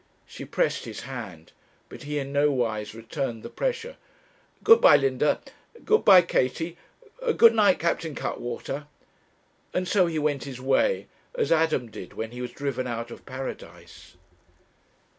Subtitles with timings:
[0.25, 1.51] She pressed his hand,
[1.87, 3.97] but he in nowise returned the pressure.
[4.63, 5.39] 'Good bye, Linda;
[5.85, 6.75] good bye, Katie;
[7.37, 8.87] good night, Captain Cuttwater.'
[9.75, 13.27] And so he went his way, as Adam did when he was driven out of
[13.27, 14.15] Paradise.